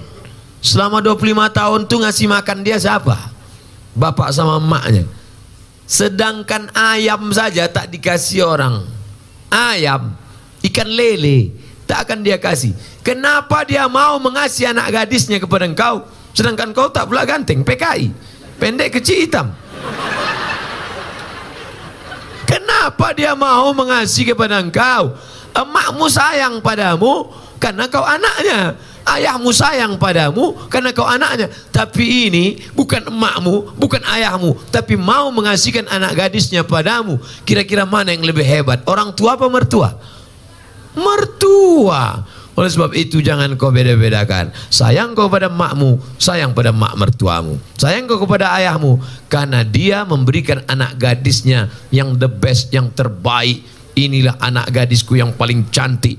[0.59, 3.15] Selama 25 tahun tuh ngasih makan dia siapa?
[3.95, 5.07] Bapak sama emaknya.
[5.87, 8.83] Sedangkan ayam saja tak dikasih orang.
[9.47, 10.11] Ayam,
[10.59, 11.55] ikan lele,
[11.87, 12.75] tak akan dia kasih.
[12.99, 16.03] Kenapa dia mau mengasih anak gadisnya kepada engkau?
[16.35, 18.11] Sedangkan kau tak pula ganteng, PKI.
[18.59, 19.55] Pendek kecil hitam.
[22.43, 25.15] Kenapa dia mau mengasihi kepada engkau?
[25.51, 27.27] Emakmu sayang padamu
[27.59, 28.75] karena kau anaknya.
[29.01, 31.49] Ayahmu sayang padamu karena kau anaknya.
[31.73, 37.17] Tapi ini bukan emakmu, bukan ayahmu, tapi mau mengasihkan anak gadisnya padamu.
[37.41, 38.85] Kira-kira mana yang lebih hebat?
[38.85, 39.97] Orang tua apa mertua?
[40.93, 42.23] Mertua.
[42.51, 44.51] Oleh sebab itu jangan kau beda-bedakan.
[44.69, 47.55] Sayang kau pada makmu, sayang pada mak mertuamu.
[47.79, 48.99] Sayang kau kepada ayahmu
[49.31, 53.63] karena dia memberikan anak gadisnya yang the best, yang terbaik.
[53.97, 56.15] Inilah anak gadisku yang paling cantik.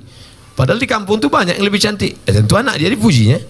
[0.53, 2.13] Padahal di kampung tu banyak yang lebih cantik.
[2.29, 3.41] Eh, tentu anak dia dipujinya.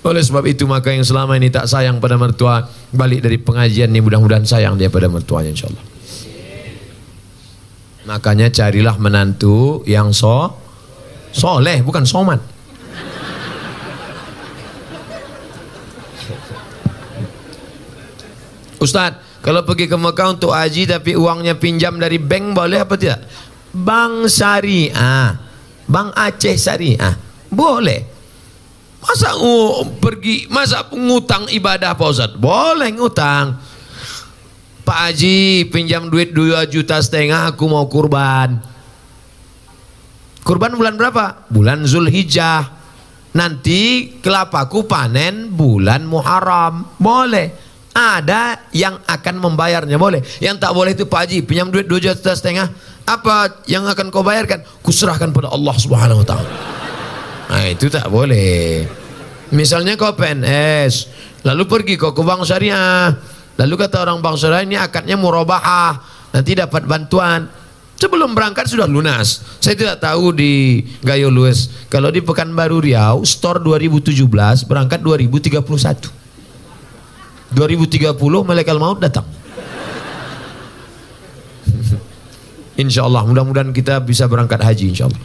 [0.00, 4.00] Oleh sebab itu maka yang selama ini tak sayang pada mertua balik dari pengajian ini
[4.00, 5.84] mudah-mudahan sayang dia pada mertuanya insyaallah.
[8.08, 10.56] Makanya carilah menantu yang so
[11.36, 12.40] soleh bukan somat.
[18.80, 23.24] Ustadz, kalau pergi ke Mekah untuk haji tapi uangnya pinjam dari bank boleh apa tidak?
[23.72, 25.38] Bank Syariah,
[25.88, 27.16] Bank Aceh Syariah,
[27.48, 28.00] boleh.
[29.00, 32.36] Masa uh, pergi, masa ngutang ibadah Pak Ustaz?
[32.36, 33.56] Boleh ngutang.
[34.84, 38.60] Pak Haji pinjam duit 2 juta setengah aku mau kurban.
[40.44, 41.48] Kurban bulan berapa?
[41.48, 42.76] Bulan Zulhijjah.
[43.30, 46.84] Nanti kelapaku panen bulan Muharram.
[46.98, 47.69] Boleh.
[47.90, 50.22] Ada yang akan membayarnya boleh.
[50.38, 52.70] Yang tak boleh itu Pak Haji pinjam duit 2 juta setengah.
[53.02, 54.62] Apa yang akan kau bayarkan?
[54.86, 56.50] Kuserahkan pada Allah Subhanahu wa taala.
[57.50, 58.86] Nah, itu tak boleh.
[59.50, 61.10] Misalnya kau PNS,
[61.42, 63.10] lalu pergi kau ke bank syariah.
[63.58, 65.98] Lalu kata orang bank syariah ini akadnya murabahah,
[66.30, 67.50] nanti dapat bantuan.
[67.98, 69.42] Sebelum berangkat sudah lunas.
[69.58, 71.68] Saya tidak tahu di Gayo Lues.
[71.90, 76.19] Kalau di Pekanbaru Riau, store 2017 berangkat 2031.
[77.54, 78.14] 2030
[78.46, 79.26] malaikat maut datang.
[82.80, 85.22] Insya Allah, mudah-mudahan kita bisa berangkat haji insya Allah.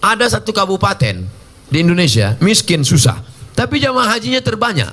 [0.00, 1.26] Ada satu kabupaten
[1.66, 3.18] di Indonesia miskin susah,
[3.52, 4.92] tapi jamaah hajinya terbanyak.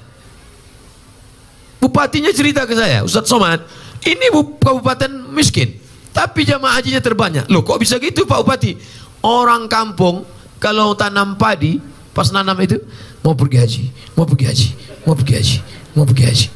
[1.78, 3.62] Bupatinya cerita ke saya, Ustadz Somad,
[4.04, 5.78] ini kabupaten miskin,
[6.12, 7.46] tapi jamaah hajinya terbanyak.
[7.54, 8.74] Loh kok bisa gitu Pak Bupati?
[9.22, 10.26] Orang kampung
[10.58, 11.78] kalau tanam padi,
[12.18, 12.82] pas nanam itu
[13.22, 13.84] mau pergi haji,
[14.18, 14.70] mau pergi haji,
[15.06, 15.58] mau pergi haji,
[15.94, 16.48] mau pergi haji.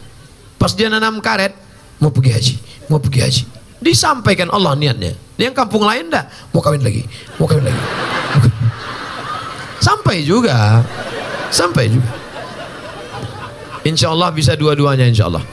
[0.58, 1.54] Pas dia nanam karet,
[2.02, 2.56] mau pergi haji,
[2.90, 3.44] mau pergi haji.
[3.78, 5.14] Disampaikan Allah niatnya.
[5.38, 7.06] Yang kampung lain enggak, mau kawin lagi,
[7.38, 7.82] mau kawin lagi.
[9.86, 10.82] Sampai juga.
[11.54, 12.10] Sampai juga.
[13.86, 15.46] Insya Allah bisa dua-duanya insya Allah.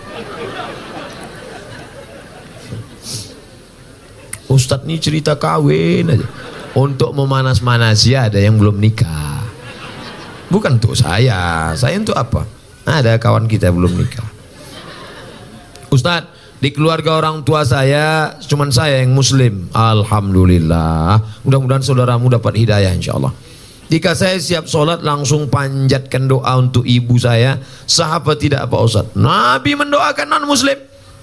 [4.49, 6.29] Ustadz ini cerita kawin aja.
[6.77, 9.38] Untuk memanas-manasi ada yang belum nikah.
[10.49, 11.73] Bukan untuk saya.
[11.77, 12.49] Saya untuk apa?
[12.89, 14.29] Ada kawan kita belum nikah.
[15.93, 19.71] Ustadz, Di keluarga orang tua saya cuman saya yang muslim.
[19.71, 21.23] Alhamdulillah.
[21.47, 23.31] Mudah-mudahan saudaramu dapat hidayah insyaallah.
[23.87, 27.63] Jika saya siap sholat langsung panjatkan doa untuk ibu saya.
[27.87, 29.07] Sahabat tidak apa Ustaz?
[29.15, 30.75] Nabi mendoakan non muslim.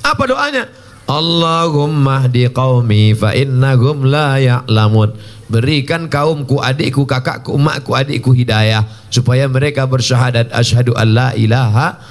[0.07, 0.72] Apa doanya?
[1.06, 5.13] Allahumma hdi qaumi fa innahum la ya'lamun.
[5.46, 8.81] Berikan kaumku, adikku, kakakku, umatku, adikku hidayah
[9.13, 10.50] supaya mereka bersyahadat.
[10.50, 12.02] Asyhadu an la ilaha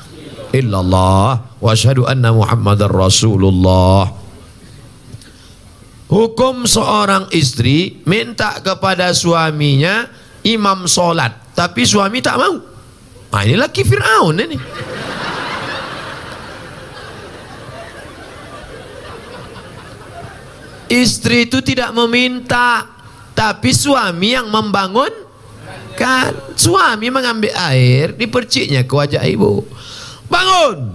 [0.55, 4.15] illallah wa asyhadu anna muhammadar rasulullah.
[6.07, 10.07] Hukum seorang istri minta kepada suaminya
[10.47, 12.55] imam solat tapi suami tak mau.
[13.35, 14.55] Nah, ini laki Fir'aun ini
[20.89, 22.87] istri itu tidak meminta
[23.35, 25.11] tapi suami yang membangun
[25.95, 29.63] kan suami mengambil air diperciknya ke wajah ibu.
[30.27, 30.91] Bangun!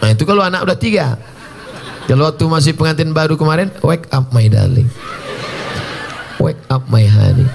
[0.00, 1.16] Nah itu kalau anak udah tiga.
[2.06, 4.86] Kalau waktu masih pengantin baru kemarin wake up my darling.
[6.38, 7.48] Wake up my honey.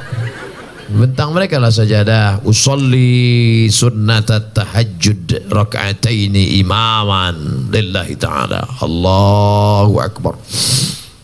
[0.92, 8.84] Bentang mereka lah sajadah usolli sunnat tahajud rakaataini imaman lillahi ta'ala.
[8.84, 10.36] Allahu Akbar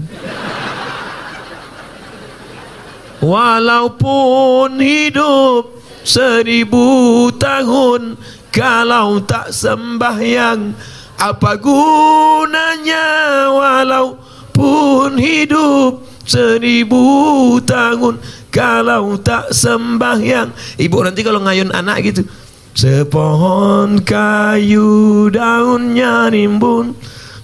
[3.23, 8.19] Walaupun hidup seribu tahun
[8.51, 10.75] kalau tak sembahyang
[11.15, 13.07] apa gunanya?
[13.47, 18.19] Walaupun hidup seribu tahun
[18.51, 20.51] kalau tak sembahyang.
[20.75, 22.27] Ibu nanti kalau ngayun anak gitu
[22.73, 26.97] sepohon kayu daunnya rimbun.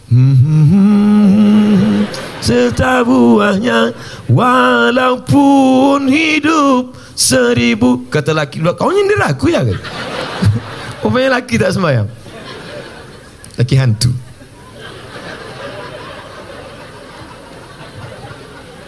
[0.10, 1.59] Hmm,
[2.40, 3.94] serta buahnya
[4.32, 8.08] walaupun hidup seribu.
[8.08, 9.64] Kata laki kau nyindir aku ya?
[9.64, 9.76] Kan
[11.04, 12.08] Rupanya laki tak sembahyang.
[13.60, 14.12] Laki hantu.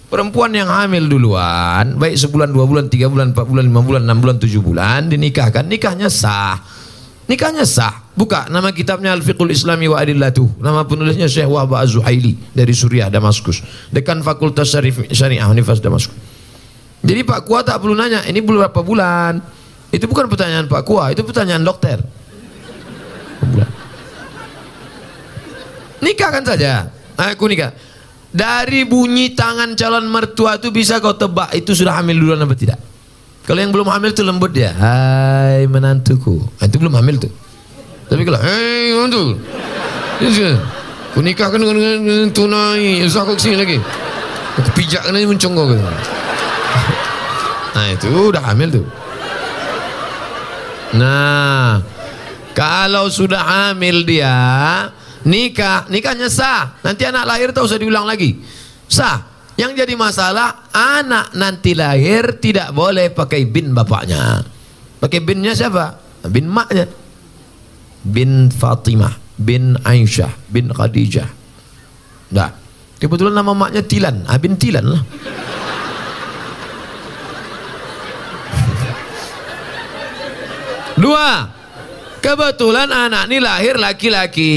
[0.08, 4.22] Perempuan yang hamil duluan, baik sebulan, dua bulan, tiga bulan, empat bulan, lima bulan, enam
[4.22, 6.62] bulan, tujuh bulan, dinikahkan, nikahnya sah.
[7.26, 8.03] Nikahnya sah.
[8.14, 10.62] Buka nama kitabnya Al-Fiqhul Islami wa Adillatuh.
[10.62, 13.66] Nama penulisnya Syekh Wahba Az-Zuhaili dari Suriah, Damaskus.
[13.90, 14.70] Dekan Fakultas
[15.10, 16.14] Syariah Universitas Damaskus.
[17.04, 19.42] Jadi Pak Kua tak perlu nanya, ini berapa bulan?
[19.90, 22.00] Itu bukan pertanyaan Pak Kua, itu pertanyaan dokter.
[23.44, 23.70] Bulan.
[26.00, 26.94] Nikahkan saja.
[27.18, 27.74] Aku nikah.
[28.34, 32.82] Dari bunyi tangan calon mertua itu bisa kau tebak itu sudah hamil duluan apa tidak?
[33.44, 34.72] Kalau yang belum hamil itu lembut dia.
[34.74, 36.40] Hai menantuku.
[36.40, 37.43] Nah, itu belum hamil tuh.
[38.10, 39.24] Tapi kalau hei menantu.
[41.14, 43.06] Ku nikahkan dengan, dengan, dengan tunai.
[43.06, 43.78] Usah kau ke sini lagi.
[44.58, 45.82] Aku pijakkan aja mencongkok gitu.
[47.74, 48.86] Nah itu udah hamil tuh.
[50.94, 51.82] Nah
[52.54, 54.34] kalau sudah hamil dia
[55.26, 56.78] nikah, nikahnya sah.
[56.86, 58.38] Nanti anak lahir tak usah diulang lagi.
[58.90, 59.34] Sah.
[59.54, 64.42] Yang jadi masalah anak nanti lahir tidak boleh pakai bin bapaknya.
[64.98, 65.94] Pakai binnya siapa?
[66.26, 66.90] Bin maknya.
[68.14, 71.26] Bin Fatimah, bin Aisyah, bin Khadijah.
[72.30, 72.54] Nah,
[73.02, 75.02] kebetulan nama maknya Tilan, ah, bin Tilan lah.
[81.02, 81.50] Dua,
[82.24, 84.56] Kebetulan anak ini lahir laki-laki.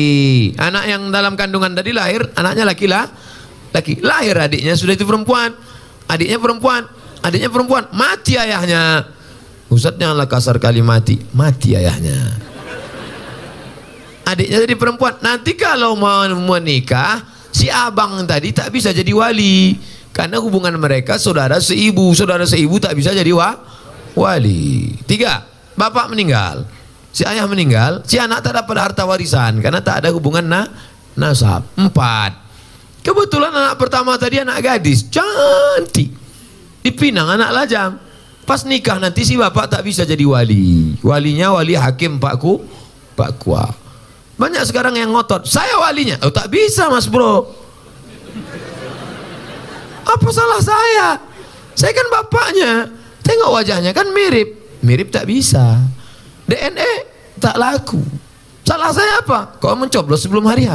[0.55, 3.11] Anak yang dalam kandungan tadi lahir, anaknya laki-laki.
[3.75, 3.93] Laki.
[4.07, 5.51] Lahir adiknya sudah itu perempuan.
[6.07, 6.87] Adiknya perempuan.
[7.27, 7.91] Adiknya perempuan.
[7.91, 9.11] Mati ayahnya.
[9.67, 11.19] Ustaz janganlah kasar kali mati.
[11.35, 12.46] Mati ayahnya.
[14.27, 15.23] Adiknya jadi perempuan.
[15.23, 17.23] Nanti kalau mau menikah,
[17.55, 19.79] si abang tadi tak bisa jadi wali.
[20.11, 22.11] Karena hubungan mereka saudara seibu.
[22.13, 23.55] Saudara seibu tak bisa jadi wa
[24.19, 24.99] wali.
[25.07, 25.47] Tiga,
[25.79, 26.67] bapak meninggal
[27.17, 30.69] si ayah meninggal, si anak tak dapat harta warisan karena tak ada hubungan na
[31.17, 31.65] nasab.
[31.73, 32.45] Empat.
[33.01, 36.13] Kebetulan anak pertama tadi anak gadis, cantik.
[36.85, 37.97] Dipinang anak lajang.
[38.45, 41.01] Pas nikah nanti si bapak tak bisa jadi wali.
[41.01, 42.61] Walinya wali hakim pakku,
[43.17, 43.65] pak kua.
[44.37, 46.21] Banyak sekarang yang ngotot, saya walinya.
[46.21, 47.49] Oh tak bisa mas bro.
[50.07, 51.09] Apa salah saya?
[51.73, 52.73] Saya kan bapaknya.
[53.25, 54.81] Tengok wajahnya kan mirip.
[54.85, 55.81] Mirip tak bisa.
[56.47, 56.93] DNA
[57.41, 57.99] tak laku.
[58.63, 59.57] Salah saya apa?
[59.59, 60.75] Kau mencoblos sebelum hari H.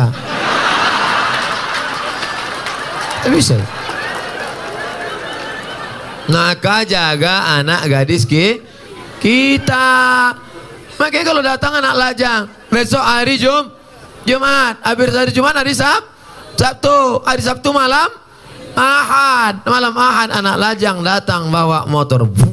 [3.22, 3.58] Tak bisa.
[6.32, 8.64] Maka jaga anak gadis ki
[9.22, 10.32] kita.
[10.98, 12.42] Makanya kalau datang anak lajang,
[12.72, 13.68] besok hari Jum,
[14.24, 16.08] Jumat, habis hari Jumat hari Sab,
[16.56, 18.08] Sabtu, hari Sabtu malam
[18.72, 22.24] Ahad, malam Ahad anak lajang datang bawa motor.
[22.24, 22.52] Bup.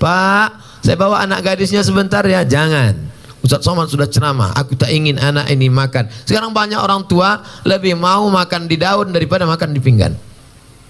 [0.00, 0.48] Pak,
[0.82, 2.42] saya bawa anak gadisnya sebentar ya.
[2.42, 3.12] Jangan.
[3.42, 4.50] Ustaz Somad sudah ceramah.
[4.54, 6.10] Aku tak ingin anak ini makan.
[6.26, 10.14] Sekarang banyak orang tua lebih mau makan di daun daripada makan di pinggan.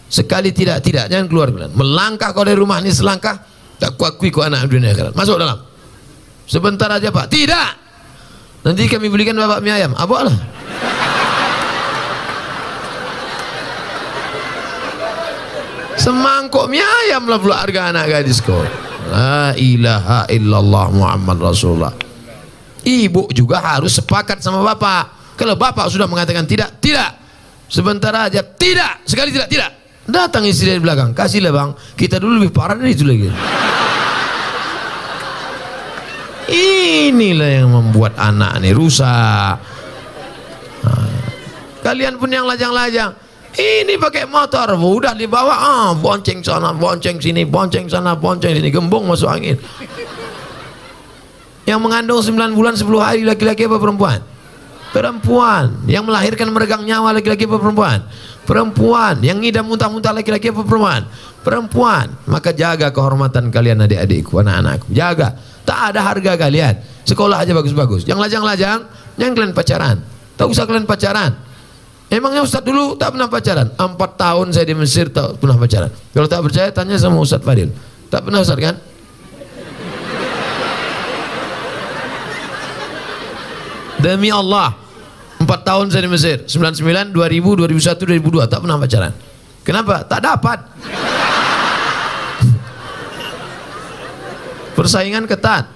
[0.09, 1.09] Sekali tidak, tidak.
[1.09, 1.49] Jangan keluar.
[1.52, 3.40] Melangkah kau dari rumah ini selangkah.
[3.80, 5.16] Tak kuakui kau anak dunia akhirat.
[5.16, 5.72] Masuk dalam.
[6.52, 7.32] Sebentar aja pak.
[7.32, 7.68] Tidak.
[8.68, 9.97] Nanti kami belikan bapak mie ayam.
[9.97, 10.37] Apa lah?
[15.97, 18.61] Semangkuk mie ayam lah pula harga anak gadis kau.
[19.09, 21.97] La ilaha illallah Muhammad Rasulullah.
[22.85, 25.35] Ibu juga harus sepakat sama bapak.
[25.40, 27.16] Kalau bapak sudah mengatakan tidak, tidak.
[27.73, 29.00] Sebentar aja, tidak.
[29.09, 29.71] Sekali tidak, tidak.
[30.04, 31.16] Datang istri dari belakang.
[31.16, 31.71] Kasihlah bang.
[31.97, 33.32] Kita dulu lebih parah dari itu lagi.
[36.50, 39.56] Inilah yang membuat anak ini rusak.
[40.82, 41.11] Nah,
[41.82, 43.14] Kalian pun yang lajang-lajang.
[43.52, 49.04] Ini pakai motor, udah dibawa, ah, bonceng sana, bonceng sini, bonceng sana, bonceng sini, gembong
[49.04, 49.61] masuk angin.
[51.68, 54.25] Yang mengandung 9 bulan 10 hari laki-laki apa perempuan?
[54.92, 55.84] Perempuan.
[55.84, 57.99] Yang melahirkan meregang nyawa laki-laki apa perempuan?
[58.49, 59.14] Perempuan.
[59.20, 61.02] Yang ngidam muntah-muntah laki-laki apa perempuan?
[61.44, 62.06] Perempuan.
[62.25, 64.90] Maka jaga kehormatan kalian adik-adikku, anak-anakku.
[64.96, 65.37] Jaga.
[65.62, 66.75] Tak ada harga kalian.
[67.07, 68.07] Sekolah aja bagus-bagus.
[68.07, 68.87] Yang lajang-lajang,
[69.19, 69.97] jangan kalian pacaran.
[70.35, 71.33] Tak usah kalian pacaran.
[72.12, 73.73] Emangnya Ustaz dulu tak pernah pacaran?
[73.73, 75.88] Empat tahun saya di Mesir tak pernah pacaran.
[76.12, 77.73] Kalau tak percaya tanya sama Ustaz Fadil.
[78.12, 78.76] Tak pernah Ustaz kan?
[84.02, 84.76] Demi Allah.
[85.40, 86.37] Empat tahun saya di Mesir.
[86.45, 88.50] 99, 2000, 2001, 2002.
[88.50, 89.12] Tak pernah pacaran.
[89.62, 90.04] Kenapa?
[90.04, 90.59] Tak dapat.
[94.73, 95.69] Persaingan ketat.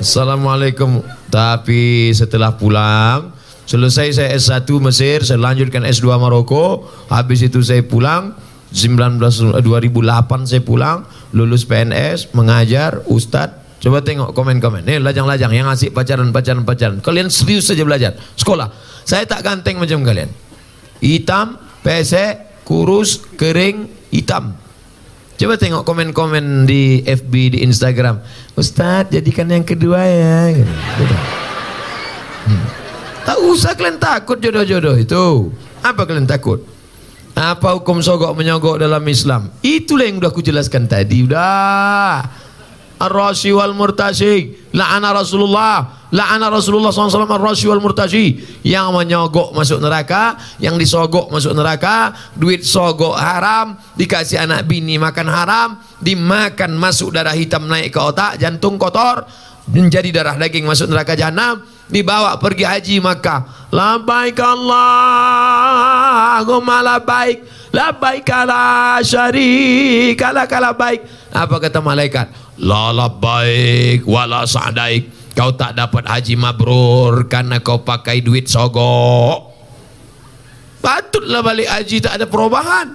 [0.00, 1.04] Assalamualaikum.
[1.30, 3.30] Tapi setelah pulang,
[3.68, 8.34] selesai saya S1 Mesir, saya lanjutkan S2 Maroko, habis itu saya pulang
[8.74, 9.62] 19 2008
[10.46, 13.60] saya pulang, lulus PNS, mengajar, ustadz.
[13.80, 14.84] Coba tengok komen-komen.
[14.84, 17.00] Nih lajang-lajang yang asik pacaran-pacaran pacaran.
[17.00, 18.12] Kalian serius saja belajar.
[18.36, 18.68] Sekolah.
[19.08, 20.28] Saya tak ganteng macam kalian.
[21.00, 24.56] Hitam, pesek, kurus, kering, hitam.
[25.40, 28.20] Coba tengok komen-komen di FB, di Instagram.
[28.60, 30.52] Ustadz, jadikan yang kedua ya.
[32.44, 32.64] Hmm.
[33.24, 35.48] Tak usah kalian takut jodoh-jodoh itu.
[35.80, 36.60] Apa kalian takut?
[37.32, 39.48] Apa hukum sogok menyogok dalam Islam?
[39.64, 41.24] Itulah yang udah aku jelaskan tadi.
[41.24, 42.20] Udah.
[43.00, 44.52] Ar-Rashi wal Murtashi.
[44.76, 46.04] La'ana Rasulullah.
[46.12, 48.36] La'ana Rasulullah SAW Ar-Rashi wal Murtashi.
[48.60, 50.36] Yang menyogok masuk neraka.
[50.60, 52.12] Yang disogok masuk neraka.
[52.36, 53.80] Duit sogok haram.
[53.96, 55.80] Dikasih anak bini makan haram.
[55.96, 58.36] Dimakan masuk darah hitam naik ke otak.
[58.36, 59.24] Jantung kotor.
[59.72, 61.64] Menjadi darah daging masuk neraka jahanam.
[61.88, 63.72] Dibawa pergi haji Makkah.
[63.72, 64.84] Labaik Allahumma
[66.84, 67.42] labaik.
[67.70, 71.06] Labaik la syarika laka labaik.
[71.30, 72.49] Apa kata malaikat?
[72.60, 75.32] La labaik wala sa'daik.
[75.32, 79.48] Kau tak dapat haji mabrur karena kau pakai duit sogok.
[80.84, 82.92] Patutlah balik haji tak ada perubahan.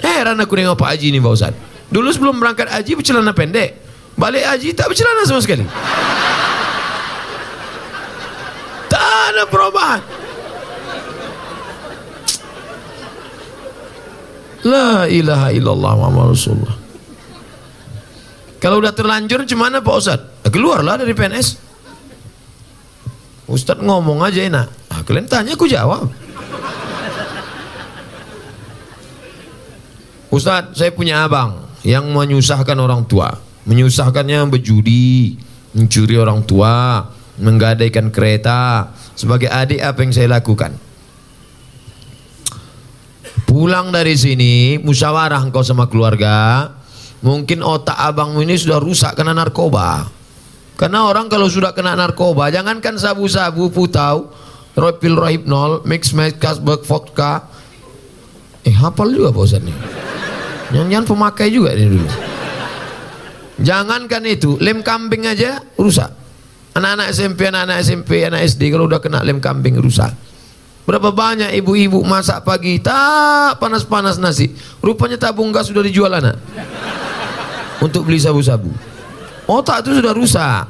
[0.00, 1.52] Heran aku dengan Pak Haji ni Pak Ustaz.
[1.92, 3.76] Dulu sebelum berangkat haji bercelana pendek.
[4.16, 5.64] Balik haji tak bercelana sama sekali.
[8.88, 10.00] Tak ada perubahan.
[14.64, 16.79] La ilaha illallah Muhammad Rasulullah.
[18.60, 20.20] Kalau udah terlanjur gimana Pak Ustaz?
[20.44, 21.56] Keluarlah dari PNS.
[23.48, 24.68] Ustaz ngomong aja enak.
[24.92, 26.06] Ah, kalian tanya aku jawab.
[30.30, 33.34] Ustaz, saya punya abang yang menyusahkan orang tua.
[33.66, 35.34] Menyusahkannya berjudi,
[35.74, 37.02] mencuri orang tua,
[37.40, 38.94] menggadaikan kereta.
[39.18, 40.76] Sebagai adik apa yang saya lakukan?
[43.50, 46.70] Pulang dari sini, musyawarah engkau sama keluarga.
[47.20, 50.08] Mungkin otak abangmu ini sudah rusak karena narkoba.
[50.80, 54.32] Karena orang kalau sudah kena narkoba, jangankan sabu-sabu, putau,
[54.72, 57.44] ropil rohipnol, mix mix kasbek vodka.
[58.64, 59.76] Eh, hafal juga Ustaz nih.
[60.72, 62.08] Jangan-jangan pemakai juga ini dulu.
[63.60, 66.08] Jangankan itu, lem kambing aja rusak.
[66.72, 70.16] Anak-anak SMP, anak-anak SMP, anak SD kalau udah kena lem kambing rusak.
[70.88, 74.48] Berapa banyak ibu-ibu masak pagi tak panas-panas nasi.
[74.80, 76.40] Rupanya tabung gas sudah dijual anak.
[77.80, 78.68] Untuk beli sabu-sabu.
[79.48, 80.64] Otak itu sudah rusak.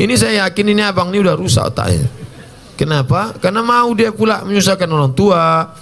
[0.00, 2.08] Ini saya yakin ini abang ini sudah rusak otaknya.
[2.78, 3.34] Kenapa?
[3.36, 5.74] Karena mau dia pula menyusahkan orang tua,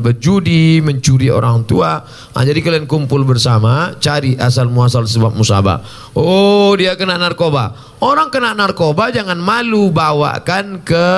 [0.00, 2.04] berjudi, mencuri orang tua.
[2.32, 5.80] Ah, jadi kalian kumpul bersama, cari asal muasal sebab musabah.
[6.16, 7.76] Oh, dia kena narkoba.
[8.00, 11.08] Orang kena narkoba jangan malu bawakan ke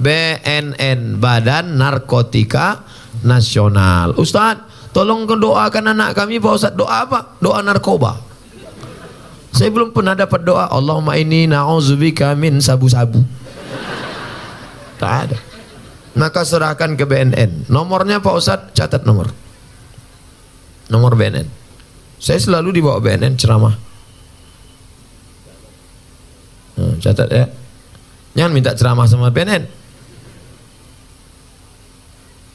[0.00, 2.84] BNN, Badan Narkotika
[3.24, 4.16] Nasional.
[4.16, 6.72] Ustaz, tolong doakan anak kami Pak Ustaz.
[6.74, 7.36] Doa apa?
[7.38, 8.30] Doa narkoba.
[9.50, 13.18] Saya belum pernah dapat doa Allahumma ini na'udzubika min sabu-sabu.
[15.00, 15.38] Tak ada.
[16.14, 17.66] Maka serahkan ke BNN.
[17.70, 19.30] Nomornya Pak Ustadz catat nomor.
[20.90, 21.46] Nomor BNN.
[22.20, 23.74] Saya selalu dibawa BNN ceramah.
[26.78, 27.46] Nah, catat ya.
[28.36, 29.64] Jangan minta ceramah sama BNN.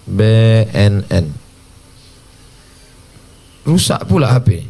[0.05, 1.44] BNN.
[3.65, 4.69] Rusak pula HP.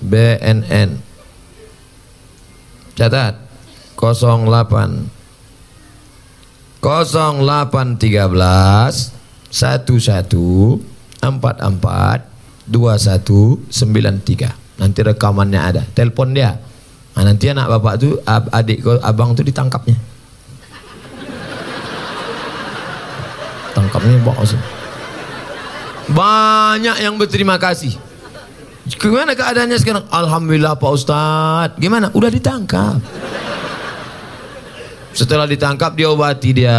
[0.00, 0.96] BNN.
[2.96, 3.36] Catat
[4.00, 4.48] 08
[6.80, 9.12] 0813
[9.52, 10.80] 11
[11.20, 12.24] 44
[12.66, 14.56] 2193.
[14.76, 15.84] Nanti rekamannya ada.
[15.92, 16.56] Telepon dia.
[17.16, 19.96] Nah, nanti anak bapak tu ab- adik abang tu ditangkapnya.
[24.00, 24.44] Bawa.
[26.06, 27.98] Banyak yang berterima kasih.
[28.86, 30.06] Gimana keadaannya sekarang?
[30.06, 31.76] Alhamdulillah Pak Ustadz.
[31.82, 32.14] Gimana?
[32.14, 33.02] Udah ditangkap.
[35.10, 36.78] Setelah ditangkap diobati dia.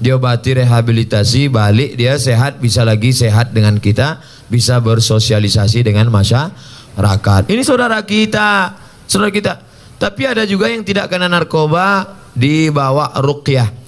[0.00, 4.16] Diobati rehabilitasi, balik dia sehat, bisa lagi sehat dengan kita,
[4.48, 7.52] bisa bersosialisasi dengan masyarakat.
[7.52, 9.60] Ini saudara kita, saudara kita.
[10.00, 13.79] Tapi ada juga yang tidak kena narkoba dibawa ruqyah.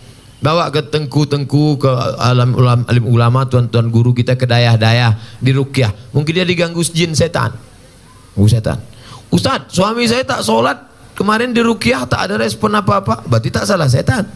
[0.42, 6.10] Bawa ke tengku-tengku ke alam ulama, alim ulama tuan-tuan guru kita ke dayah-dayah di ruqyah.
[6.10, 7.54] Mungkin dia diganggu jin setan.
[8.34, 8.78] Ganggu setan.
[9.30, 10.82] Ustaz, suami saya tak sholat
[11.14, 13.22] kemarin di ruqyah tak ada respon apa-apa.
[13.22, 14.26] Berarti tak salah setan.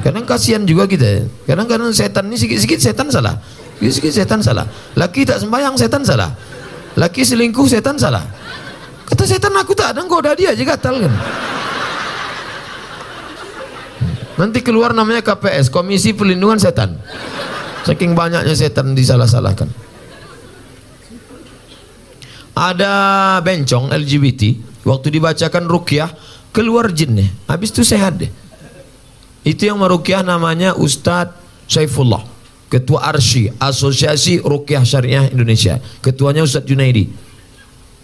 [0.00, 1.28] Kadang kasihan juga kita.
[1.44, 3.36] Kadang-kadang setan ini sikit-sikit setan salah.
[3.78, 4.64] Sikit-sikit setan salah.
[4.96, 6.32] Laki tak sembahyang setan salah.
[6.96, 8.24] Laki selingkuh setan salah.
[9.04, 11.12] Kata setan aku tak ada goda dia aja gatal kan.
[14.34, 16.98] Nanti keluar namanya KPS, Komisi Perlindungan Setan.
[17.84, 19.68] Saking banyaknya setan disalah-salahkan.
[22.54, 22.94] Ada
[23.44, 24.56] bencong LGBT,
[24.88, 26.08] waktu dibacakan rukyah,
[26.54, 27.28] keluar jinnya.
[27.44, 28.30] Habis itu sehat deh.
[29.44, 31.36] Itu yang merukyah namanya Ustadz
[31.68, 32.24] Saifullah.
[32.72, 35.78] Ketua Arsi, Asosiasi Rukyah Syariah Indonesia.
[36.02, 37.06] Ketuanya Ustadz Junaidi.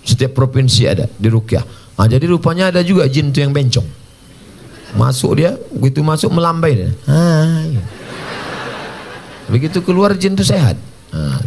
[0.05, 1.65] Setiap provinsi ada di rukyah.
[1.99, 4.00] Nah, jadi rupanya ada juga jin itu yang bencong.
[4.95, 6.91] Masuk dia, begitu masuk melambai dia.
[7.07, 7.79] Hai.
[9.51, 10.79] Begitu keluar jin itu sehat.
[11.11, 11.43] Nah,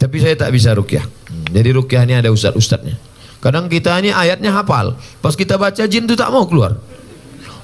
[0.00, 1.04] tapi saya tak bisa rukyah.
[1.04, 2.96] Hmm, Jadi rukyah ini ada ustad-ustadnya.
[3.40, 4.96] Kadang kita ini ayatnya hafal.
[5.20, 6.80] Pas kita baca jin itu tak mau keluar.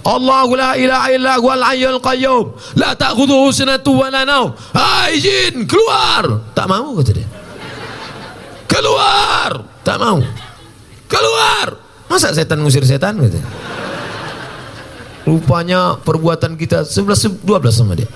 [0.03, 2.45] Allahu la ilaha illa huwal hayyul qayyum.
[2.77, 4.51] La ta'khudhuhu sinatun wa la naum.
[4.75, 6.53] Hai jin, keluar.
[6.53, 7.29] Tak mau kata dia.
[8.69, 9.51] Keluar.
[9.87, 10.19] Tak mau.
[11.09, 11.67] Keluar.
[12.11, 13.41] Masa setan ngusir setan kata.
[13.41, 13.45] dia.
[15.23, 18.11] Rupanya perbuatan kita 11 12 sama dia.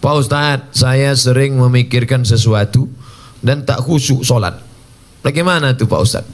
[0.00, 2.88] Pak Ustadz, saya sering memikirkan sesuatu
[3.44, 4.56] dan tak khusyuk solat.
[5.20, 6.32] Bagaimana tuh Pak Ustadz?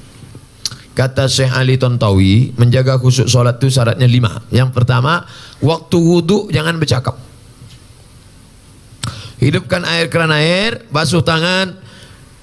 [0.96, 4.38] Kata Syekh Ali Tontawi, menjaga khusyuk solat itu syaratnya lima.
[4.54, 5.26] Yang pertama,
[5.58, 7.18] waktu wudhu jangan bercakap.
[9.36, 11.76] Hidupkan air keran air, basuh tangan,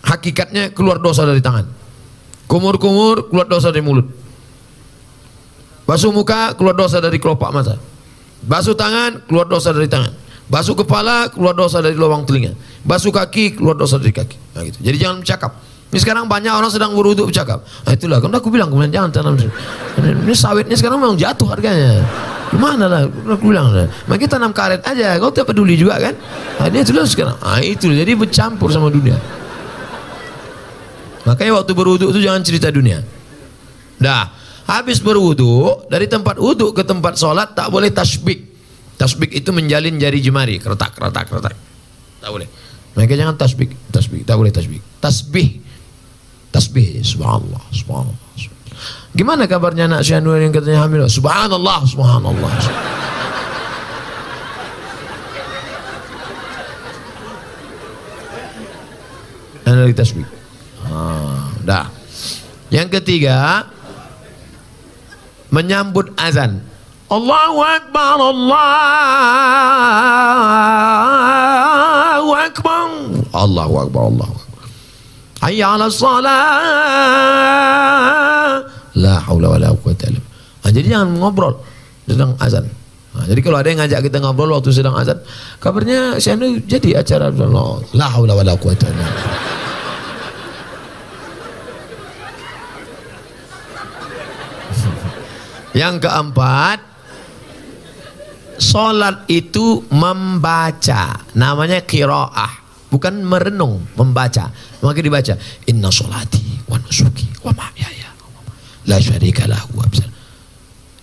[0.05, 1.82] hakikatnya keluar dosa dari tangan.
[2.47, 4.07] Kumur-kumur, keluar dosa dari mulut.
[5.83, 7.75] Basuh muka, keluar dosa dari kelopak mata.
[8.43, 10.11] Basuh tangan, keluar dosa dari tangan.
[10.47, 12.55] Basuh kepala, keluar dosa dari lubang telinga.
[12.83, 14.37] Basuh kaki, keluar dosa dari kaki.
[14.55, 14.79] Nah, gitu.
[14.83, 15.51] Jadi jangan bercakap.
[15.93, 17.63] Ini sekarang banyak orang sedang berwudhu bercakap.
[17.85, 19.37] Nah, itulah, kan aku bilang kemudian jangan tanam.
[19.37, 22.01] Ini sawitnya sekarang memang jatuh harganya.
[22.49, 23.71] Gimana lah, aku bilang.
[24.09, 26.15] Maka kita tanam karet aja, kau tak peduli juga kan.
[26.59, 27.37] Nah, ini itulah sekarang.
[27.37, 29.15] Nah, itu jadi bercampur sama dunia.
[31.23, 32.99] Makanya waktu berwudhu itu jangan cerita dunia.
[33.95, 34.27] Dah,
[34.67, 38.51] habis berwudhu dari tempat wudhu ke tempat sholat tak boleh tasbih.
[38.99, 41.55] Tasbih itu menjalin jari jemari, keretak, keretak, keretak.
[42.19, 42.47] Tak boleh.
[42.93, 44.79] Mereka jangan tasbih, tasbih, tak boleh tasbih.
[45.01, 45.63] Tasbih,
[46.51, 48.19] tasbih, subhanallah, subhanallah.
[48.37, 48.53] subhanallah.
[49.13, 51.05] Gimana kabarnya anak si Anwar yang katanya hamil?
[51.05, 52.53] Subhanallah, subhanallah.
[59.73, 60.42] Lagi tasbih.
[62.73, 62.81] Ah.
[62.81, 63.69] Yang ketiga
[65.53, 66.65] menyambut azan.
[67.13, 68.73] Allahu Akbar, Allahu
[72.33, 72.89] Akbar.
[73.33, 74.65] Allahu Akbar, Allahu Akbar.
[75.45, 76.49] hayya 'ala shalah
[78.97, 80.63] la haula wala quwata illa billah.
[80.63, 81.53] Nah, jadi jangan ngobrol
[82.09, 82.65] sedang azan.
[83.13, 85.21] Nah, jadi kalau ada yang ngajak kita ngobrol waktu sedang azan,
[85.61, 87.29] kabarnya Syahnu jadi acara
[87.93, 89.05] la haula wala quwata illa
[95.73, 96.93] Yang keempat,
[98.61, 102.53] Solat itu membaca, namanya kiroah,
[102.93, 104.53] bukan merenung, membaca.
[104.79, 105.33] Maka dibaca,
[105.65, 108.13] Inna solati wa nusuki wa mahyaya
[108.85, 109.81] la syarika lahu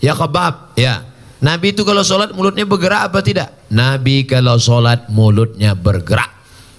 [0.01, 1.05] Ya kebab, ya.
[1.41, 3.49] Nabi itu kalau solat mulutnya bergerak apa tidak?
[3.73, 6.29] Nabi kalau solat mulutnya bergerak.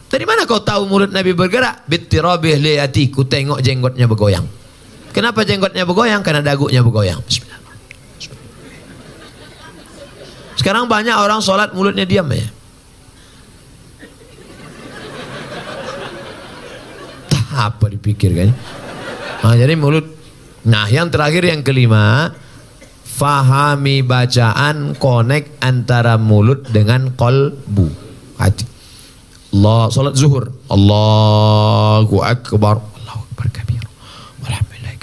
[0.06, 1.86] Dari mana kau tahu mulut Nabi bergerak?
[1.90, 4.46] Bittirabih liyati, ku tengok jenggotnya bergoyang.
[5.14, 6.22] Kenapa jenggotnya bergoyang?
[6.22, 7.22] Karena dagunya bergoyang.
[7.26, 7.51] Bismillah.
[10.62, 12.46] Sekarang banyak orang sholat mulutnya diam ya.
[17.50, 18.54] Apa dipikirkan?
[19.42, 20.06] Nah, jadi mulut.
[20.70, 22.30] Nah, yang terakhir yang kelima,
[23.02, 27.90] fahami bacaan connect antara mulut dengan kolbu
[28.38, 28.70] hati.
[29.58, 30.46] Allah salat zuhur.
[30.70, 32.86] Allahu akbar.
[33.02, 33.82] Allahu akbar kabir.
[34.46, 34.94] Walhamdulillah.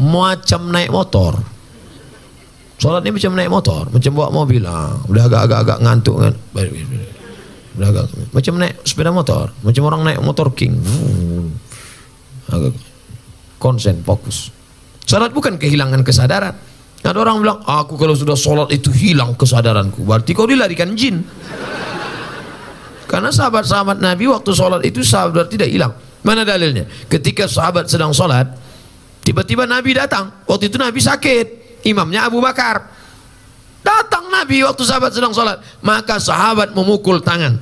[0.00, 1.57] Macam naik motor.
[2.78, 4.62] Solat ni macam naik motor, macam bawa mobil.
[4.62, 5.02] Ha.
[5.10, 6.34] Udah agak-agak ngantuk kan.
[7.74, 10.78] Udah agak, macam naik sepeda motor, macam orang naik motor king.
[12.46, 12.78] Agak
[13.58, 14.54] konsen, fokus.
[15.02, 16.54] Salat bukan kehilangan kesadaran.
[17.02, 20.02] Ada orang bilang, aku kalau sudah solat itu hilang kesadaranku.
[20.02, 21.22] Berarti kau dilarikan jin.
[23.08, 25.94] Karena sahabat-sahabat Nabi waktu solat itu sahabat tidak hilang.
[26.22, 26.84] Mana dalilnya?
[27.08, 28.52] Ketika sahabat sedang solat,
[29.24, 30.44] tiba-tiba Nabi datang.
[30.44, 32.88] Waktu itu Nabi sakit imamnya Abu Bakar.
[33.82, 35.62] Datang Nabi waktu sahabat sedang sholat.
[35.80, 37.58] Maka sahabat memukul tangan.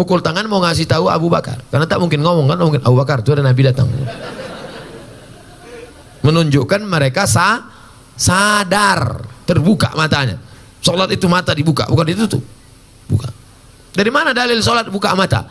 [0.00, 1.60] Mukul tangan mau ngasih tahu Abu Bakar.
[1.68, 3.84] Karena tak mungkin ngomong kan, mungkin Abu Bakar itu ada Nabi datang.
[6.24, 7.68] Menunjukkan mereka sa
[8.16, 10.40] sadar, terbuka matanya.
[10.80, 12.40] Sholat itu mata dibuka, bukan ditutup.
[13.12, 13.28] Buka.
[13.92, 15.44] Dari mana dalil sholat buka mata?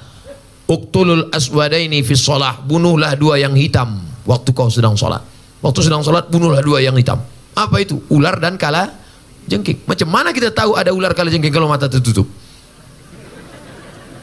[0.66, 2.66] Uktulul aswadaini fi sholah.
[2.66, 5.22] Bunuhlah dua yang hitam waktu kau sedang sholat.
[5.60, 7.20] Waktu sedang sholat bunuhlah dua yang hitam.
[7.56, 8.00] Apa itu?
[8.08, 8.96] Ular dan kala
[9.50, 9.84] jengking.
[9.84, 12.28] Macam mana kita tahu ada ular kala jengking kalau mata tertutup?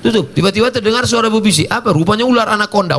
[0.01, 0.33] Tutup.
[0.33, 1.69] Tiba-tiba terdengar suara berbisik.
[1.69, 1.93] Apa?
[1.93, 2.97] Rupanya ular anaconda.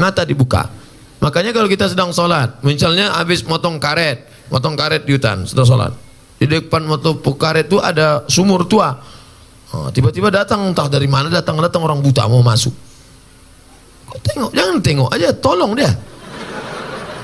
[0.00, 0.68] Mata dibuka.
[1.24, 5.92] Makanya kalau kita sedang sholat, misalnya habis motong karet, motong karet di hutan, sedang sholat.
[6.36, 8.92] Di depan motong karet itu ada sumur tua.
[9.72, 12.93] Oh, tiba-tiba datang entah dari mana datang datang orang buta mau masuk.
[14.22, 15.90] Tengok, jangan tengok aja, tolong dia.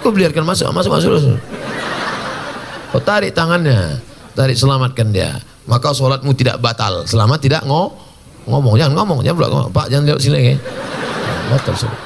[0.01, 1.39] Kau biarkan masuk, masuk, masuk, masuk.
[2.91, 4.01] Kau tarik tangannya,
[4.35, 5.39] tarik selamatkan dia.
[5.71, 7.95] Maka sholatmu tidak batal, selama tidak ngo
[8.51, 9.71] ngomong, jangan ngomong, jangan ngomong.
[9.71, 10.57] Pak jangan lewat sini, ya.
[11.53, 12.01] batal sholat.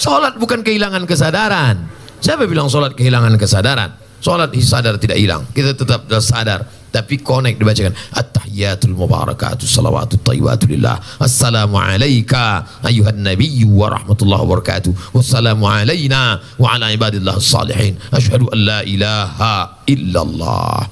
[0.00, 1.84] Sholat bukan kehilangan kesadaran.
[2.24, 3.92] Siapa bilang sholat kehilangan kesadaran?
[4.20, 7.94] Sholat sadar tidak hilang, kita tetap sadar tapi connect dibacakan.
[8.12, 10.98] At-tahiyatul mubarakatuh salawatut tayyibatu lillah.
[11.22, 14.92] Assalamu alayka ayuhan nabiyyu wa rahmatullahi wa barakatuh.
[15.14, 17.94] Wassalamu alayna wa ala ibadillah salihin.
[18.10, 20.90] An la ilaha illallah.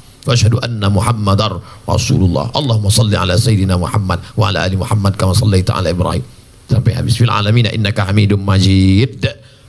[6.69, 7.17] Sampai habis.
[7.17, 9.25] Fil innaka majid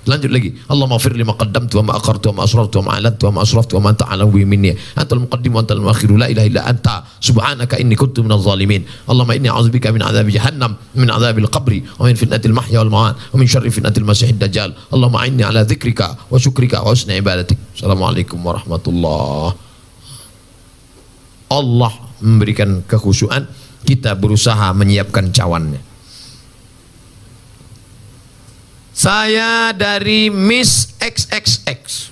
[0.09, 0.57] Lanjut lagi.
[0.65, 3.45] Allahumma fir lima qaddamtu wa ma akhartu wa ma asrartu wa ma alantu wa
[3.93, 3.93] ma
[4.41, 4.73] minni.
[4.97, 7.05] Antal muqaddim wa antal muakhir la ilaha illa anta.
[7.21, 8.89] Subhanaka inni kuntu minadh zalimin.
[9.05, 13.21] Allahumma inni a'udzubika min adzabi jahannam, min adzabil qabri wa min fitnatil mahya wal mamat
[13.29, 14.73] wa min syarri fitnatil masiihid dajjal.
[14.89, 17.61] Allahumma inni ala dzikrika wa syukrika wa husni ibadatik.
[17.77, 19.53] Assalamualaikum warahmatullahi
[21.49, 23.49] Allah memberikan kekhusyuan,
[23.85, 25.88] kita berusaha menyiapkan cawannya.
[28.99, 32.12] Saya dari Miss XXX.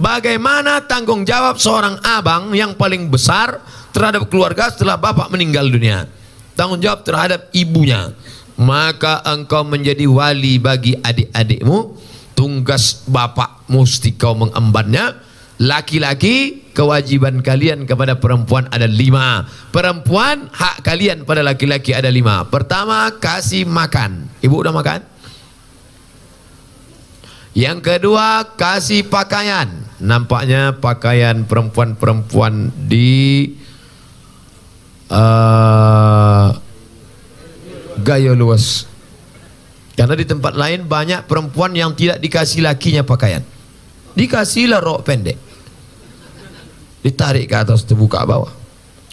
[0.00, 3.60] Bagaimana tanggung jawab seorang abang yang paling besar
[3.92, 6.08] terhadap keluarga setelah bapak meninggal dunia?
[6.56, 8.16] Tanggung jawab terhadap ibunya.
[8.56, 11.92] Maka engkau menjadi wali bagi adik-adikmu.
[12.32, 15.20] Tugas bapak mesti kau mengembannya
[15.60, 19.44] Laki-laki kewajiban kalian kepada perempuan ada lima.
[19.70, 22.48] Perempuan hak kalian pada laki-laki ada lima.
[22.48, 24.32] Pertama kasih makan.
[24.40, 25.00] Ibu udah makan?
[27.52, 29.68] Yang kedua kasih pakaian.
[30.00, 33.52] Nampaknya pakaian perempuan-perempuan di
[35.12, 36.48] uh,
[38.00, 38.88] gaya luas.
[39.92, 43.44] Karena di tempat lain banyak perempuan yang tidak dikasih lakinya pakaian.
[44.12, 45.38] Dikasihlah rok pendek.
[47.02, 48.54] ditarik ke atas terbuka bawah.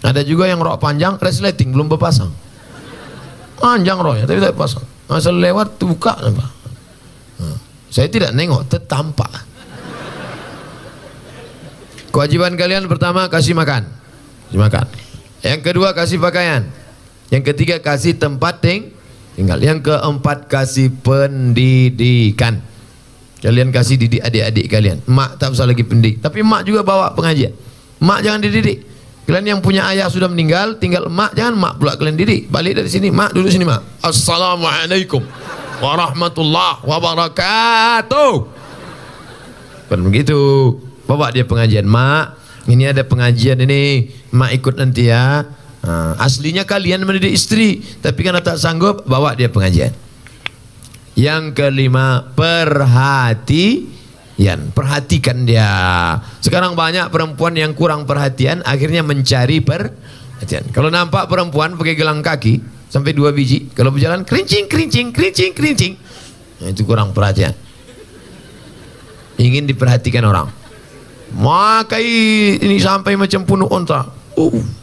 [0.05, 2.29] Ada juga yang rok panjang resleting belum berpasang.
[3.59, 4.85] Panjang roknya tapi tak pasang.
[5.09, 6.49] Masa lewat terbuka nampak.
[7.41, 7.57] Nah,
[7.89, 9.49] saya tidak nengok tertampak.
[12.13, 13.89] Kewajiban kalian pertama kasih makan.
[14.49, 14.85] Kasih makan.
[15.41, 16.69] Yang kedua kasih pakaian.
[17.33, 18.93] Yang ketiga kasih tempat ting
[19.33, 19.57] tinggal.
[19.57, 22.61] Yang keempat kasih pendidikan
[23.39, 27.55] kalian kasih didik adik-adik kalian mak tak usah lagi pendidik tapi mak juga bawa pengajian
[28.03, 28.89] mak jangan dididik
[29.29, 32.49] Kalian yang punya ayah sudah meninggal, tinggal emak, jangan emak pula kalian didik.
[32.49, 34.01] Balik dari sini, mak duduk sini mak.
[34.01, 35.21] Assalamualaikum
[35.77, 38.33] warahmatullahi wabarakatuh.
[39.85, 40.41] Kan begitu.
[41.05, 42.41] Bawa dia pengajian, mak.
[42.65, 45.45] Ini ada pengajian ini, mak ikut nanti ya.
[46.17, 49.93] Aslinya kalian mendidik istri, tapi karena tak sanggup, bawa dia pengajian.
[51.19, 53.99] Yang kelima, perhati
[54.39, 55.67] Yan, perhatikan dia.
[56.39, 60.63] Sekarang banyak perempuan yang kurang perhatian, akhirnya mencari perhatian.
[60.71, 65.93] Kalau nampak perempuan pakai gelang kaki sampai dua biji, kalau berjalan kerincing, kerincing, kerincing, kerincing,
[66.63, 67.51] nah, itu kurang perhatian.
[69.35, 70.47] Ingin diperhatikan orang.
[71.35, 72.07] Makai
[72.63, 74.07] ini sampai macam punuh onta.
[74.39, 74.78] Uh.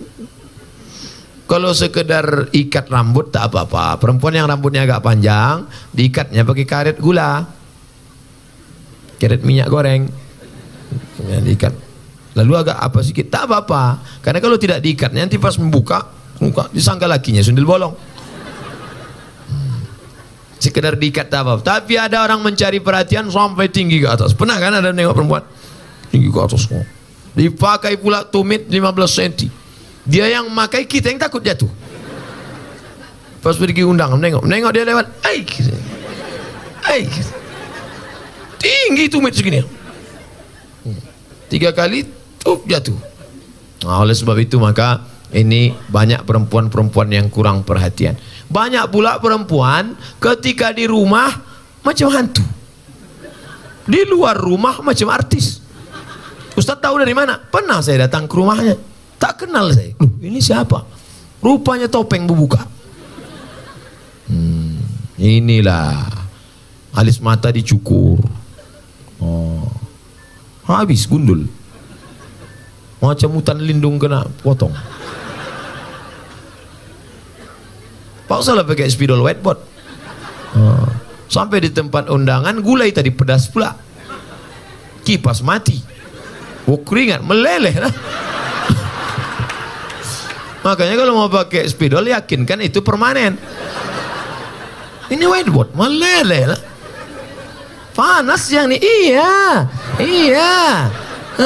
[1.46, 4.02] Kalau sekedar ikat rambut tak apa-apa.
[4.02, 5.62] Perempuan yang rambutnya agak panjang,
[5.94, 7.46] diikatnya pakai karet gula.
[9.22, 10.10] Keret minyak goreng.
[11.22, 11.72] Yang diikat.
[12.34, 14.02] Lalu agak apa sedikit tak apa-apa.
[14.26, 17.94] Karena kalau tidak diikat nanti pas membuka buka disangka lakinya sundel bolong.
[19.46, 19.78] Hmm.
[20.58, 24.34] sekedar diikat tak apa tapi ada orang mencari perhatian sampai tinggi ke atas.
[24.34, 25.46] Pernah kan ada nengok perempuan?
[26.10, 26.66] Tinggi ke atas
[27.36, 29.65] dipakai pula tumit 15 cm
[30.06, 31.68] dia yang makai kita yang takut jatuh
[33.42, 35.42] pas pergi undang nengok nengok dia lewat ai
[36.86, 37.02] ai
[38.66, 39.62] tinggi tumit segini.
[41.46, 42.02] Tiga kali
[42.42, 42.96] tuh jatuh.
[43.86, 48.18] Nah, oleh sebab itu maka ini banyak perempuan-perempuan yang kurang perhatian.
[48.50, 51.30] Banyak pula perempuan ketika di rumah
[51.86, 52.42] macam hantu.
[53.86, 55.62] Di luar rumah macam artis.
[56.58, 57.38] Ustaz tahu dari mana?
[57.38, 58.74] Pernah saya datang ke rumahnya.
[59.16, 59.96] Tak kenal saya.
[59.96, 60.84] Loh, ini siapa?
[61.40, 62.64] Rupanya topeng berbuka.
[64.26, 64.82] Hmm,
[65.16, 66.04] inilah
[66.96, 68.18] alis mata dicukur.
[69.20, 69.68] Oh.
[70.66, 71.46] Habis gundul.
[72.98, 74.74] Macam hutan lindung kena potong.
[78.26, 79.62] Pak salah pakai spidol whiteboard.
[80.58, 80.88] Oh.
[81.30, 83.78] Sampai di tempat undangan gulai tadi pedas pula.
[85.06, 85.78] Kipas mati.
[86.66, 87.94] Oh keringat meleleh lah.
[90.66, 93.38] Makanya kalau mau pakai spidol yakinkan itu permanen.
[95.06, 96.58] Ini whiteboard meleleh.
[97.94, 98.82] Panas yang ni.
[98.82, 99.62] Iya.
[100.02, 100.90] Iya.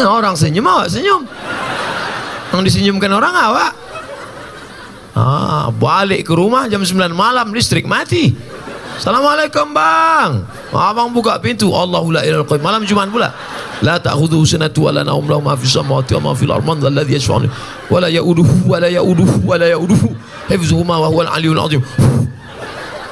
[0.08, 1.28] Orang senyum awak senyum.
[2.56, 3.72] Yang disenyumkan orang awak.
[5.12, 8.32] Ah, balik ke rumah jam 9 malam listrik mati.
[8.96, 10.48] Assalamualaikum bang.
[10.70, 11.74] Abang buka pintu.
[11.74, 12.62] Allahu la ilaha illallah.
[12.62, 13.34] Malam Jumat pula.
[13.82, 16.78] La ta'khudhuhu sanatu wa la nawm lahu ma fis samawati wa ma fil ardi man
[16.78, 17.48] alladhi yashfa'u
[17.90, 20.08] wa la ya'uduhu wa la ya'uduhu wa la ya'uduhu
[20.46, 21.82] hifzuhuma wa huwal aliyyul azim.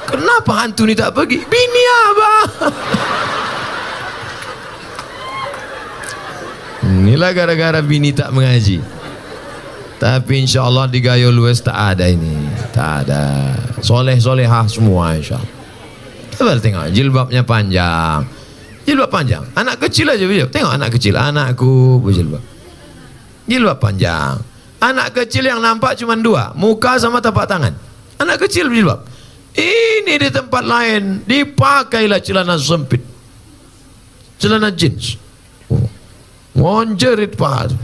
[0.07, 1.43] Kenapa hantu ni tak pergi?
[1.51, 2.71] Bini abang.
[6.89, 8.79] Inilah gara-gara bini tak mengaji.
[9.99, 12.47] Tapi insya Allah di Gayo Lues tak ada ini.
[12.71, 13.51] Tak ada.
[13.83, 15.58] Soleh-solehah semua insya Allah.
[16.39, 18.23] Coba tengok jilbabnya panjang.
[18.87, 19.43] Jilbab panjang.
[19.59, 20.47] Anak kecil aja video.
[20.47, 21.19] Tengok anak kecil.
[21.19, 22.39] Anakku berjilbab.
[23.43, 24.39] Jilbab panjang.
[24.79, 26.55] Anak kecil yang nampak cuma dua.
[26.55, 27.75] Muka sama tapak tangan.
[28.23, 29.03] Anak kecil berjilbab.
[29.51, 31.27] Ini di tempat lain.
[31.27, 33.03] Dipakailah celana sempit.
[34.39, 35.19] Celana jeans.
[36.55, 37.75] Ngonjerit pak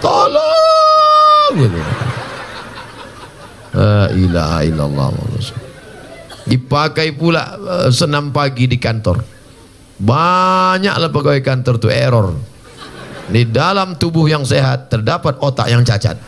[0.00, 1.60] Tolong.
[3.76, 5.12] La ilaha illallah
[6.42, 9.22] Dipakai pula uh, senam pagi di kantor.
[10.02, 12.34] Banyaklah pegawai kantor tu error.
[13.30, 16.18] Di dalam tubuh yang sehat terdapat otak yang cacat.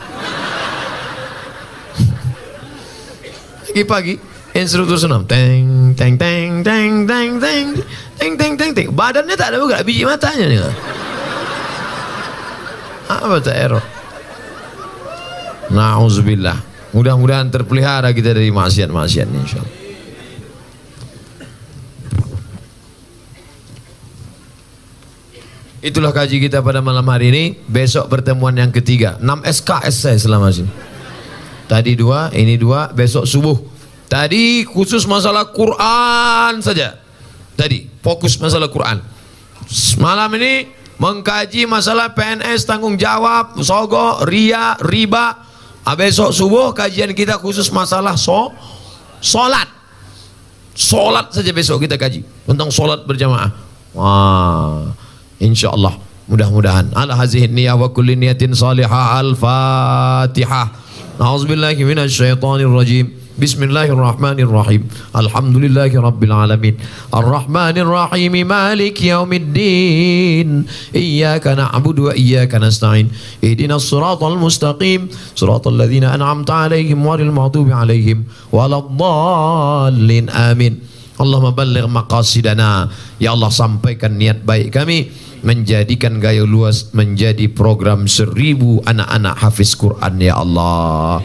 [3.67, 4.15] Pagi-pagi
[4.55, 5.27] instruktur senam.
[5.27, 7.67] Teng teng teng teng teng teng
[8.15, 8.87] teng teng teng teng.
[8.95, 10.59] Badannya tak ada juga biji matanya nih
[13.05, 13.83] apa tak error?
[15.69, 16.57] Nauzubillah
[16.93, 19.84] mudah-mudahan terpelihara kita dari maksiat-maksiat insyaallah
[25.85, 27.43] Itulah kaji kita pada malam hari ini.
[27.69, 29.21] Besok pertemuan yang ketiga.
[29.21, 30.65] 6 SKS saya selama sini.
[31.69, 33.53] Tadi dua, ini dua, besok subuh.
[34.09, 36.97] Tadi khusus masalah Quran saja.
[37.53, 38.97] Tadi fokus masalah Quran.
[40.01, 45.45] Malam ini mengkaji masalah PNS tanggung jawab, sogo, ria, riba.
[45.85, 48.49] Ah, besok subuh kajian kita khusus masalah so,
[49.21, 49.69] solat.
[50.73, 53.53] Solat saja besok kita kaji tentang solat berjamaah.
[53.93, 54.89] Wah,
[55.40, 55.96] insya Allah
[56.30, 56.94] mudah-mudahan.
[56.94, 60.70] Ala hazihin niyah wa kulli niyatin salihah al-fatihah.
[61.20, 63.20] A'udzubillahi minasyaitonir rajim.
[63.40, 64.82] بسم الله الرحمن الرحيم
[65.16, 66.74] الحمد لله رب العالمين
[67.08, 70.48] الرحمن الرحيم مالك يوم الدين
[70.92, 73.08] إياك نعبد وإياك نستعين
[73.40, 75.00] اهدنا الصراط المستقيم
[75.40, 78.18] صراط الذين أنعمت عليهم غير المغضوب عليهم
[78.52, 80.74] ولا الضالين آمين
[81.20, 82.70] اللهم بلغ مقاصدنا
[83.24, 85.08] Ya Allah sampaikan niat baik kami
[85.45, 91.21] menjadikan gaya luas menjadi program seribu anak-anak hafiz Quran ya Allah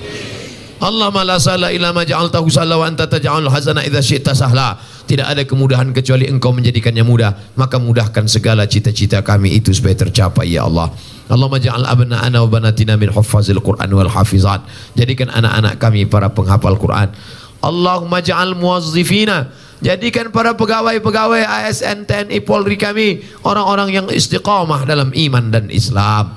[0.81, 4.81] Allah la sala illa ma ja'altahu sahla wa anta taj'alul hazana idza syi'ta sahla.
[5.05, 7.37] Tidak ada kemudahan kecuali Engkau menjadikannya mudah.
[7.53, 10.89] Maka mudahkan segala cita-cita kami itu supaya tercapai ya Allah.
[11.29, 14.64] Allahumma ja'al abna'ana wa banatina min huffazil Qur'an wal hafizat.
[14.97, 17.12] Jadikan anak-anak kami para penghafal Quran.
[17.61, 25.49] Allahumma ja'al muwazzifina Jadikan para pegawai-pegawai ASN TNI Polri kami orang-orang yang istiqamah dalam iman
[25.49, 26.37] dan Islam.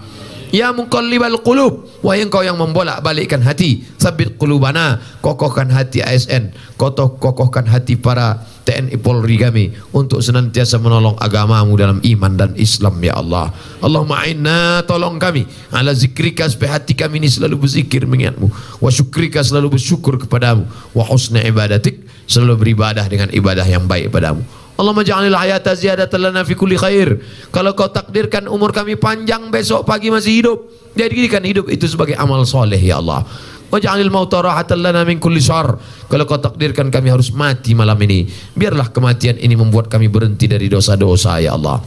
[0.54, 7.66] Ya muqallibal qulub Wahai engkau yang membolak-balikkan hati Sabit qulubana Kokohkan hati ASN Kokoh, Kokohkan
[7.66, 13.50] hati para TNI Polri kami Untuk senantiasa menolong agamamu dalam iman dan Islam ya Allah.
[13.82, 15.50] Allahumma inna tolong kami.
[15.74, 18.48] Ala zikrika supaya hati kami ini selalu berzikir mengingatmu.
[18.78, 20.70] Wa syukrika selalu bersyukur kepadamu.
[20.96, 24.44] Wa husna ibadatik Selalu beribadah dengan ibadah yang baik padamu
[24.74, 27.22] Allah ja'alil hayata ziyadatan lana fi kulli khair.
[27.54, 30.58] Kalau kau takdirkan umur kami panjang besok pagi masih hidup,
[30.98, 33.22] jadikan hidup itu sebagai amal soleh ya Allah.
[33.70, 35.78] Waj'alil mauta rahatan lana min kulli syarr.
[36.10, 40.70] Kalau kau takdirkan kami harus mati malam ini, biarlah kematian ini membuat kami berhenti dari
[40.70, 41.82] dosa-dosa ya Allah.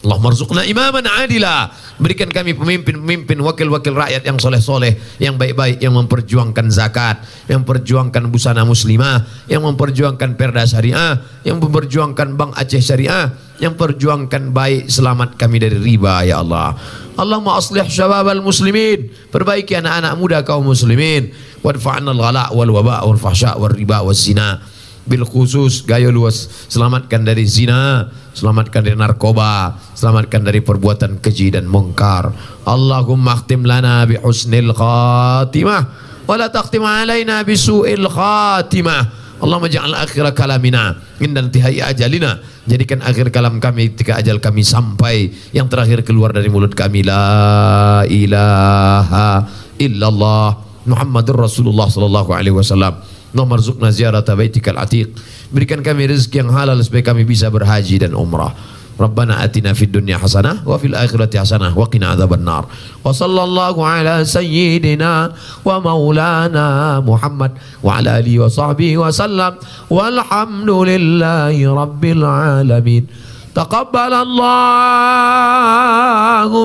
[0.00, 1.68] Allah marzuqna imaman adila.
[2.00, 8.64] Berikan kami pemimpin-pemimpin wakil-wakil rakyat yang soleh-soleh yang baik-baik yang memperjuangkan zakat yang memperjuangkan busana
[8.64, 13.28] muslimah yang memperjuangkan perda syariah yang memperjuangkan bank Aceh syariah
[13.60, 16.72] yang perjuangkan baik selamat kami dari riba ya Allah.
[17.20, 19.12] Allahumma aslih syababal muslimin.
[19.28, 21.28] Perbaiki anak-anak muda kaum muslimin.
[21.60, 24.64] Wadfa'na al-ghala wal waba wal fahsya wal riba wal zina
[25.10, 26.46] bil khusus gaya luas.
[26.70, 32.30] Selamatkan dari zina selamatkan dari narkoba selamatkan dari perbuatan keji dan mungkar.
[32.62, 35.82] Allahumma khtim lana bi husnil khatimah
[36.30, 39.18] wa la takhtim alaina bi su'il khatimah.
[39.40, 42.38] Allahumma ja'al akhir kalamina inda intihai ajalina.
[42.68, 45.32] Jadikan akhir kalam kami ketika ajal kami sampai.
[45.56, 49.48] Yang terakhir keluar dari mulut kami la ilaha
[49.80, 50.60] illallah.
[50.84, 53.00] Muhammadur Rasulullah sallallahu alaihi wasallam
[53.30, 55.10] Nomor zukna ziarah baitikal atiq.
[55.54, 58.54] Berikan kami rezeki yang halal supaya kami bisa berhaji dan umrah.
[59.00, 62.68] Rabbana atina fid dunya hasanah wa fil akhirati hasanah wa qina adzaban nar.
[63.00, 65.32] Wa sallallahu ala sayyidina
[65.64, 69.56] wa maulana Muhammad wa ala alihi wa sahbihi wa sallam.
[69.88, 73.08] Walhamdulillahi rabbil alamin.
[73.50, 75.26] تقبل الله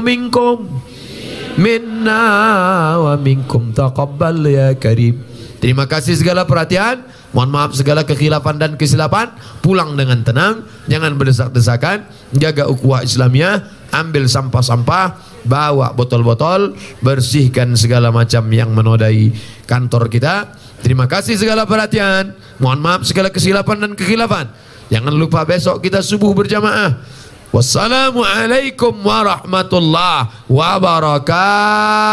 [0.01, 0.55] منكم
[1.57, 2.23] منا
[2.97, 5.34] ومنكم تقبل يا كريم
[5.65, 7.01] Terima kasih segala perhatian.
[7.33, 9.33] Mohon maaf segala kekhilafan dan kesilapan.
[9.65, 10.61] Pulang dengan tenang.
[10.85, 12.05] Jangan berdesak-desakan.
[12.37, 13.65] Jaga ukhuwah Islamiyah.
[13.89, 15.17] Ambil sampah-sampah.
[15.41, 16.77] Bawa botol-botol.
[17.01, 19.33] Bersihkan segala macam yang menodai
[19.65, 20.53] kantor kita.
[20.85, 22.37] Terima kasih segala perhatian.
[22.61, 24.53] Mohon maaf segala kesilapan dan kekhilafan.
[24.93, 26.93] Jangan lupa besok kita subuh berjamaah.
[27.49, 32.05] Wassalamualaikum warahmatullahi wabarakatuh.